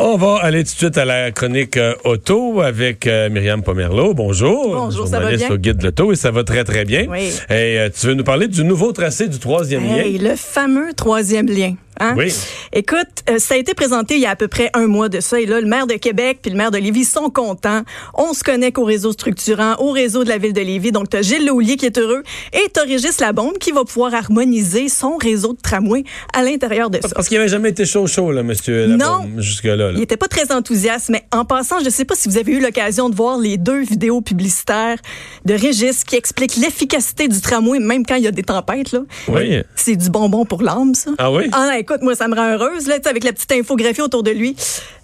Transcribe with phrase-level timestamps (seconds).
[0.00, 4.14] On va aller tout de suite à la chronique euh, auto avec euh, Myriam Pomerleau.
[4.14, 4.72] Bonjour.
[4.76, 5.50] Bonjour, ça va bien?
[5.50, 7.06] au Guide de l'auto et ça va très très bien.
[7.10, 7.32] Oui.
[7.50, 10.30] Et euh, tu veux nous parler du nouveau tracé du troisième Hey, lien?
[10.30, 11.74] le fameux troisième lien.
[12.00, 12.14] Hein?
[12.16, 12.32] Oui.
[12.72, 15.20] Écoute, euh, ça a été présenté il y a à peu près un mois de
[15.20, 15.40] ça.
[15.40, 17.82] Et là, le maire de Québec puis le maire de Lévis sont contents.
[18.14, 20.92] On se connecte au réseau structurant, au réseau de la ville de Lévis.
[20.92, 22.22] Donc, tu as Gilles Laulier qui est heureux
[22.52, 26.90] et tu as Régis Labombe qui va pouvoir harmoniser son réseau de tramway à l'intérieur
[26.90, 27.08] de ça.
[27.14, 29.76] Parce qu'il n'avait jamais été chaud chaud, là, monsieur Labaume, jusque-là.
[29.76, 29.92] là.
[29.94, 32.60] Il était pas très enthousiaste, mais en passant, je sais pas si vous avez eu
[32.60, 34.98] l'occasion de voir les deux vidéos publicitaires
[35.44, 39.00] de Régis qui expliquent l'efficacité du tramway, même quand il y a des tempêtes, là.
[39.28, 39.62] Oui.
[39.74, 41.10] C'est du bonbon pour l'âme, ça.
[41.18, 41.48] Ah oui?
[41.52, 44.02] Ah, non, écoute, moi, ça me rend heureuse, là, tu sais, avec la petite infographie
[44.02, 44.56] autour de lui.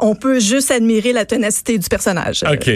[0.00, 2.42] On peut juste admirer la ténacité du personnage.
[2.50, 2.70] OK.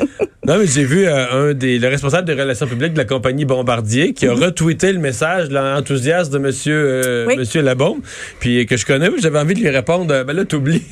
[0.46, 3.44] non, mais j'ai vu euh, un des, le responsable des relations publiques de la compagnie
[3.44, 7.28] Bombardier qui a retweeté le message de l'enthousiasme de monsieur, euh, Mhm.
[7.28, 7.36] Oui.
[7.36, 8.00] monsieur Labaume,
[8.40, 10.82] puis que je connais, j'avais envie de lui répondre, euh, ben là, t'oublies.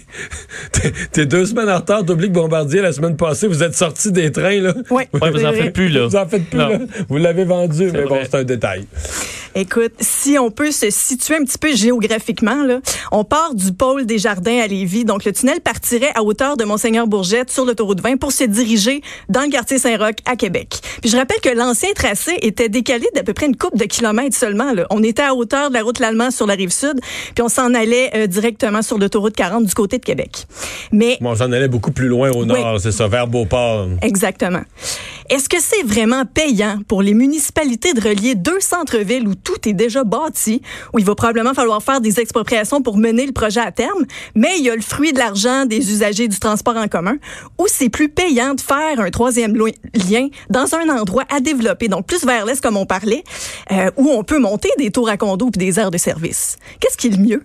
[1.13, 4.33] T'es- deux semaines en retard, t'oublies que Bombardier, la semaine passée, vous êtes sortis des
[4.33, 4.75] trains, là.
[4.91, 6.07] Oui, Ouais, vous en faites plus, là.
[6.07, 6.69] Vous en faites plus, Non.
[6.69, 6.79] là.
[7.09, 8.85] Vous l'avez vendu, mais bon, c'est un détail.
[9.55, 14.07] Écoute, si on peut se situer un petit peu géographiquement, là, on part du pôle
[14.07, 15.05] des Jardins à Lévis.
[15.05, 19.03] Donc, le tunnel partirait à hauteur de Monseigneur Bourgette sur l'autoroute 20 pour se diriger
[19.29, 20.79] dans le quartier Saint-Roch à Québec.
[21.01, 24.37] Puis, je rappelle que l'ancien tracé était décalé d'à peu près une coupe de kilomètres
[24.37, 24.73] seulement.
[24.73, 24.87] Là.
[24.91, 27.01] On était à hauteur de la route L'Allemand sur la rive sud,
[27.35, 30.47] puis on s'en allait euh, directement sur l'autoroute 40 du côté de Québec.
[30.93, 33.89] Mais Bon, j'en allais beaucoup plus loin au nord, c'est ça, vers Beauport.
[34.03, 34.63] Exactement.
[35.29, 39.73] Est-ce que c'est vraiment payant pour les municipalités de relier deux centres-villes où tout est
[39.73, 43.73] déjà bâti, où il va probablement falloir faire des expropriations pour mener le projet à
[43.73, 47.17] terme, mais il y a le fruit de l'argent des usagers du transport en commun,
[47.59, 52.07] ou c'est plus payant de faire un troisième lien dans un endroit à développer, donc
[52.07, 53.25] plus vers l'est comme on parlait,
[53.73, 56.59] euh, où on peut monter des tours à condos puis des aires de service.
[56.79, 57.43] Qu'est-ce qui est le mieux?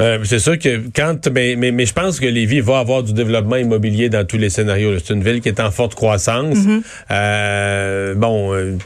[0.00, 3.12] Euh, c'est sûr que quand, mais, mais, mais je pense que Lévis va avoir du
[3.12, 4.98] développement immobilier dans tous les scénarios.
[4.98, 6.56] C'est une ville qui est en forte croissance.
[7.10, 8.78] Euh, bon,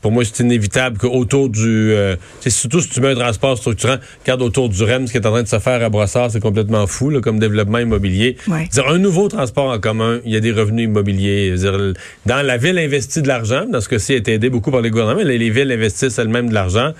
[0.00, 3.96] pour moi, c'est inévitable qu'autour du, euh, c'est surtout si tu mets un transport structurant,
[4.22, 6.40] regarde autour du REM, ce qui est en train de se faire à Brossard, c'est
[6.40, 8.36] complètement fou là, comme développement immobilier.
[8.48, 8.68] Ouais.
[8.72, 11.54] Dire, un nouveau transport en commun, il y a des revenus immobiliers.
[11.56, 11.94] Dire,
[12.26, 14.90] dans la ville investit de l'argent, dans ce cas-ci, elle est aidé beaucoup par les
[14.90, 15.22] gouvernements.
[15.22, 16.92] Les, les villes investissent elles-mêmes de l'argent.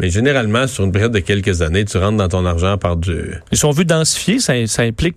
[0.00, 3.12] Mais généralement, sur une période de quelques années, tu rentres dans ton argent par du...
[3.50, 5.16] Et si on veut densifier, ça, ça implique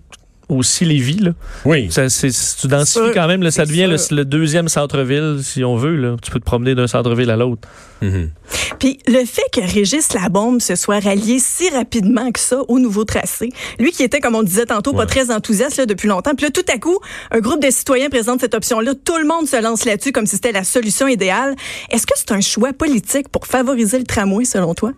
[0.54, 1.24] aussi les villes.
[1.24, 1.32] Là.
[1.64, 1.88] Oui.
[1.90, 5.76] Ça, c'est- si tu densifies quand même, là, ça devient le, deuxième centre-ville, si on
[5.76, 5.96] veut.
[5.96, 6.16] Là.
[6.22, 7.68] Tu peux te promener d'un centre-ville à l'autre.
[8.02, 8.30] Mhm.
[8.78, 13.04] Puis le fait que Régis Labombe se soit rallié si rapidement que ça au nouveau
[13.04, 15.06] tracé, lui qui était, comme on disait tantôt, pas Ouais.
[15.06, 16.98] très enthousiaste là, depuis longtemps, puis là, tout à coup,
[17.30, 20.36] un groupe de citoyens présente cette option-là, tout le monde se lance là-dessus comme si
[20.36, 21.54] c'était la solution idéale.
[21.90, 24.92] Est-ce que c'est un choix politique pour favoriser le tramway, selon toi?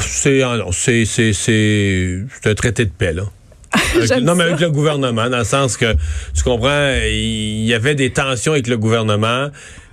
[0.00, 3.24] C'est non, c'est c'est c'est c'est un traité de paix là.
[4.10, 4.48] Avec- non mais ça.
[4.50, 5.92] avec le gouvernement dans le sens que
[6.34, 9.48] tu comprends, il y avait des tensions avec le gouvernement,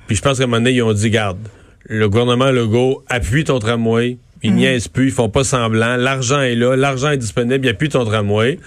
[0.08, 1.40] puis je pense qu'à un moment donné ils ont dit garde,
[1.86, 6.56] le gouvernement Legault appuie ton tramway, ils niaisent plus, ils font pas semblant, l'argent est
[6.56, 8.60] là, l'argent est disponible, il appuie ton tramway.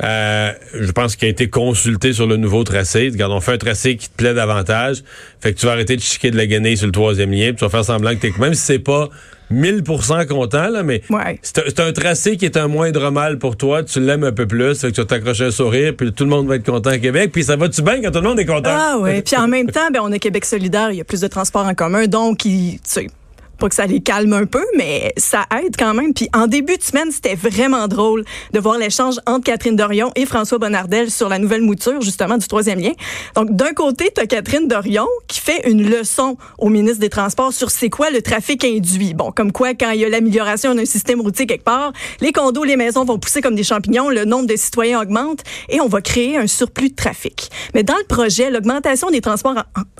[0.00, 3.08] Euh, je pense qu'il a été consulté sur le nouveau tracé.
[3.10, 5.02] Regarde, on fait un tracé qui te plaît davantage.
[5.40, 7.46] Fait que tu vas arrêter de chiquer de la guenille sur le troisième lien.
[7.48, 8.32] Puis tu vas faire semblant que t'es...
[8.38, 9.08] Même si c'est pas
[9.52, 11.38] 1000% content, là, mais Ouais.
[11.42, 13.82] c'est un, tracé qui est un moindre mal pour toi.
[13.82, 14.78] Tu l'aimes un peu plus.
[14.80, 15.94] Fait que tu vas t'accrocher un sourire.
[15.96, 17.30] Puis tout le monde va être content à Québec.
[17.32, 18.70] Puis ça va-tu bien quand tout le monde est content?
[18.70, 19.22] Ah oui.
[19.22, 21.66] Puis en même temps, ben, on a Québec solidaire, il y a plus de transports
[21.66, 23.06] en commun, donc il, tu sais,
[23.58, 26.14] pas que ça les calme un peu, mais ça aide quand même.
[26.14, 30.26] Puis en début de semaine, c'était vraiment drôle de voir l'échange entre Catherine Dorion et
[30.26, 32.92] François Bonnardel sur la nouvelle mouture, justement, du troisième lien.
[33.34, 37.52] Donc, d'un côté, tu as Catherine Dorion qui fait une leçon au ministre des Transports
[37.52, 39.14] sur c'est quoi le trafic induit.
[39.14, 42.64] Bon, comme quoi, quand il y a l'amélioration d'un système routier quelque part, les condos,
[42.64, 46.00] les maisons vont pousser comme des champignons, le nombre de citoyens augmente et on va
[46.00, 47.50] créer un surplus de trafic.
[47.74, 49.56] Mais dans le projet, l'augmentation des transports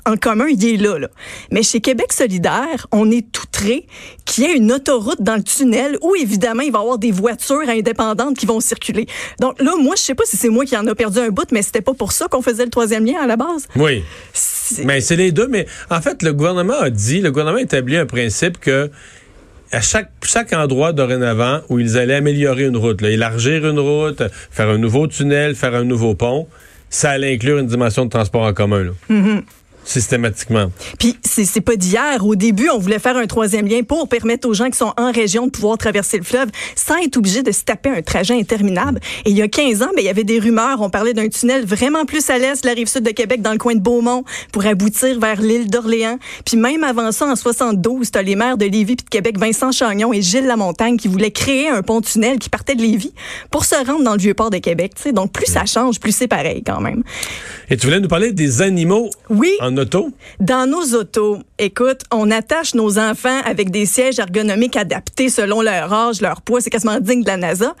[0.07, 1.09] en, en commun, il est là, là.
[1.51, 5.97] Mais chez Québec solidaire, on est outré qu'il y ait une autoroute dans le tunnel
[6.01, 9.07] où, évidemment, il va y avoir des voitures indépendantes qui vont circuler.
[9.39, 11.51] Donc là, moi, je sais pas si c'est moi qui en a perdu un bout,
[11.51, 13.67] mais c'était pas pour ça qu'on faisait le troisième lien à la base.
[13.75, 14.03] Oui.
[14.85, 15.47] Mais c'est les deux.
[15.47, 18.89] Mais en fait, le gouvernement a dit, le gouvernement a établi un principe que
[19.71, 24.23] à chaque, chaque endroit dorénavant où ils allaient améliorer une route, là, élargir une route,
[24.49, 26.47] faire un nouveau tunnel, faire un nouveau pont,
[26.89, 28.83] ça allait inclure une dimension de transport en commun.
[28.83, 28.91] là.
[29.89, 30.71] Systématiquement.
[30.99, 32.23] Puis c'est c'est pas d'hier.
[32.23, 35.11] Au début, on voulait faire un troisième lien pour permettre aux gens qui sont en
[35.11, 38.99] région de pouvoir traverser le fleuve sans être obligés de se taper un trajet interminable.
[39.25, 40.79] Et il y a 15 ans, ben, il y avait des rumeurs.
[40.81, 43.57] On parlait d'un tunnel vraiment plus à l'est la rive sud de Québec, dans le
[43.57, 46.19] coin de Beaumont, pour aboutir vers l'île d'Orléans.
[46.45, 49.71] Puis même avant ça, en 72, t'as les maires de Lévis puis de Québec, Vincent
[49.71, 53.13] Chagnon et Gilles Lamontagne, qui voulaient créer un pont-tunnel qui partait de Lévis
[53.49, 54.93] pour se rendre dans le vieux port de Québec.
[54.95, 55.11] tu sais.
[55.13, 57.01] Donc plus ça change, plus c'est pareil quand même.
[57.71, 59.51] Et tu voulais nous parler des animaux Oui.
[59.61, 60.11] en auto?
[60.39, 65.91] Dans nos autos, écoute, on attache nos enfants avec des sièges ergonomiques adaptés selon leur
[65.91, 66.61] âge, leur poids.
[66.61, 67.75] C'est quasiment digne de la NASA.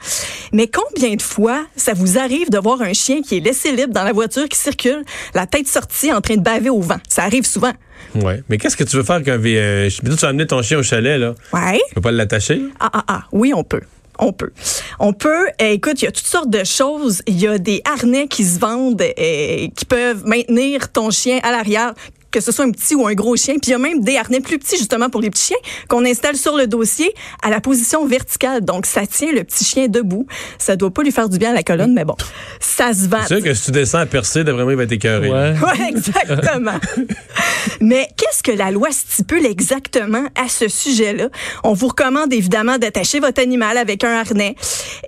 [0.53, 3.93] Mais combien de fois ça vous arrive de voir un chien qui est laissé libre
[3.93, 5.03] dans la voiture qui circule,
[5.33, 6.99] la tête sortie en train de baver au vent?
[7.07, 7.73] Ça arrive souvent.
[8.15, 8.43] Ouais.
[8.49, 11.19] Mais qu'est-ce que tu veux faire qu'un euh, Tu vas amener ton chien au chalet,
[11.19, 11.35] là?
[11.53, 11.79] Ouais.
[11.89, 12.61] Tu peux pas l'attacher?
[12.79, 13.23] Ah, ah, ah.
[13.31, 13.81] Oui, on peut.
[14.19, 14.51] On peut.
[14.99, 15.47] On peut.
[15.61, 17.21] euh, écoute, il y a toutes sortes de choses.
[17.25, 21.51] Il y a des harnais qui se vendent euh, qui peuvent maintenir ton chien à
[21.51, 21.93] l'arrière
[22.31, 23.55] que ce soit un petit ou un gros chien.
[23.55, 26.05] Puis il y a même des harnais plus petits, justement, pour les petits chiens, qu'on
[26.05, 27.11] installe sur le dossier
[27.41, 28.61] à la position verticale.
[28.61, 30.27] Donc, ça tient le petit chien debout.
[30.57, 32.15] Ça doit pas lui faire du bien à la colonne, mais bon,
[32.59, 33.19] ça se vend.
[33.21, 35.29] C'est sûr que si tu descends à percer, d'après moi, il va être écœuré.
[35.29, 35.53] Ouais.
[35.69, 36.79] Ouais, exactement.
[37.81, 41.29] Mais qu'est-ce que la loi stipule exactement à ce sujet-là?
[41.63, 44.55] On vous recommande évidemment d'attacher votre animal avec un harnais.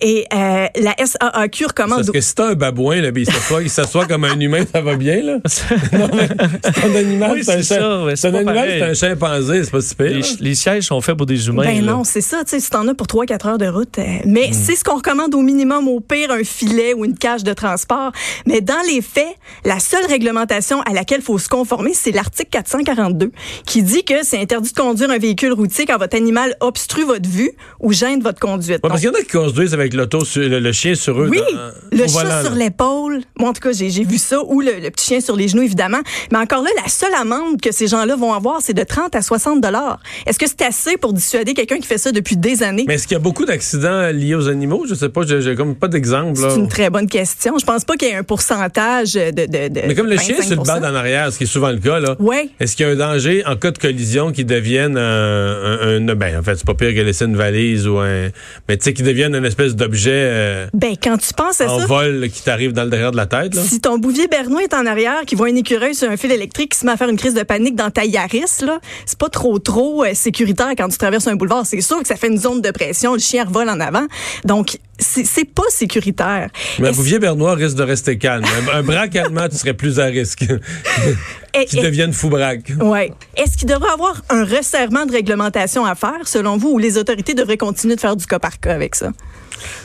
[0.02, 2.00] Et euh, la SAAQ recommande...
[2.00, 4.64] Parce que si t'as un babouin, là, ben, il s'assoit, il s'assoit comme un humain,
[4.72, 5.38] ça va bien, là.
[5.94, 6.28] non, mais
[6.64, 8.80] c'est un animal, Oui, c'est un, ça, ouais, c'est c'est un animal, pareil.
[8.80, 10.26] c'est un chimpanzé, c'est pas si pire.
[10.40, 11.64] Les, sièges sont faits pour des humains.
[11.64, 11.92] Ben là.
[11.94, 13.98] non, c'est ça, tu sais, si t'en as pour 3-4 heures de route.
[14.00, 14.54] euh, mais Hmm.
[14.54, 18.12] c'est ce qu'on recommande au minimum, au pire, un filet ou une cage de transport.
[18.46, 19.36] Mais dans les faits,
[19.66, 23.32] la seule réglementation à laquelle il faut se conformer, c'est l'article 442,
[23.66, 27.30] qui dit que c'est interdit de conduire un véhicule routier quand votre animal obstrue votre
[27.30, 28.80] vue ou gêne votre conduite.
[28.84, 31.20] Ouais, parce qu'il y en a qui conduisent avec l'auto, sur- le, le chien sur
[31.22, 31.28] eux.
[31.30, 32.58] Oui, dans- le chat volant, sur là.
[32.66, 33.22] l'épaule.
[33.38, 34.42] Moi, en tout cas, j'ai j'ai vu ça.
[34.46, 36.00] Ou le, le petit chien sur les genoux, évidemment.
[36.32, 39.22] Mais encore là, la seule amende que ces gens-là vont avoir, c'est de 30 à
[39.22, 40.00] 60 dollars.
[40.28, 42.86] Est-ce que c'est assez pour dissuader quelqu'un qui fait ça depuis des années?
[42.88, 44.86] Mais est-ce qu'il y a beaucoup d'accidents liés aux animaux?
[44.88, 46.40] Je sais pas, j'ai comme pas d'exemple.
[46.40, 47.58] C'est une très bonne question.
[47.60, 49.32] Je pense pas qu'il y ait un pourcentage de.
[49.32, 50.66] de, de Mais comme le chien sur le 25%.
[50.82, 52.16] banc en arrière, ce qui est souvent le cas, là.
[52.20, 52.50] Ouais.
[52.60, 56.16] Est-ce qu'il y a un danger en cas de collision qui devienne un, un- un-
[56.16, 58.30] ben en fait c'est pas pire que laisser une valise ou un
[58.68, 61.80] mais tu sais qui devienne une espèce d'objet euh, Ben, quand tu penses à en
[61.80, 63.62] ça, vol là, qui t'arrive dans le derrière de la tête là.
[63.62, 66.74] Si ton bouvier bernois est en arrière, qui voit un écureuil sur un fil électrique
[66.74, 69.30] qui se met à faire une crise de panique dans ta Yaris, là, c'est pas
[69.30, 71.66] trop trop euh, sécuritaire quand tu traverses un boulevard.
[71.66, 74.06] C'est sûr que ça fait une zone de pression, le chien revole en avant.
[74.46, 76.50] Donc, c'est pas sécuritaire.
[76.80, 78.46] Mais bouvier bernois risque de rester calme.
[78.72, 80.46] Un, braque allemand, tu serais plus à risque.
[81.68, 82.72] Qui est- devienne fou braque.
[82.80, 83.12] Ouais.
[83.36, 87.34] Est-ce qu'il devrait avoir un resserrement de réglementation à faire, selon vous, ou les autorités
[87.34, 89.12] devraient continuer de faire du cas par cas avec ça?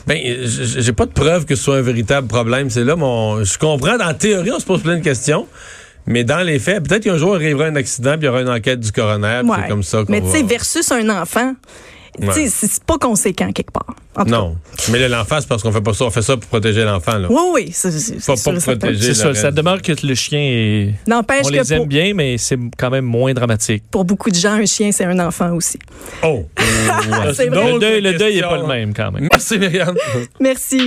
[0.07, 2.69] Ben, j'ai pas de preuve que ce soit un véritable problème.
[2.69, 3.43] C'est là mon.
[3.43, 3.99] Je comprends.
[3.99, 5.47] En théorie, on se pose plein de questions.
[6.07, 8.49] Mais dans les faits, peut-être qu'un jour arrivera un accident, puis il y aura une
[8.49, 9.57] enquête du coroner, Ouais.
[9.63, 11.53] c'est comme ça qu'on Mais tu sais, va- versus un enfant,
[12.19, 12.47] tu sais, Ouais.
[12.49, 13.95] c'est c'est pas conséquent quelque part.
[14.25, 14.57] Non.
[14.91, 16.05] Mais l'enfant, c'est parce qu'on fait pas ça.
[16.05, 17.19] On fait ça pour protéger l'enfant.
[17.29, 18.59] Oui, oui, c'est c'est- Pas- c'est certain.
[18.79, 18.99] protéger.
[18.99, 20.93] C'est ça, ça demeure que le chien est.
[21.07, 23.83] N'empêche On que les aime pour, bien, mais c'est quand même moins dramatique.
[23.91, 25.77] pour beaucoup de gens, un chien, c'est un enfant aussi.
[26.23, 26.47] Oh!
[27.35, 27.73] C'est vrai.
[27.73, 29.27] Le deuil, le deuil est question, pas le même quand même.
[29.31, 29.93] Merci, Myriam.
[30.39, 30.81] Merci.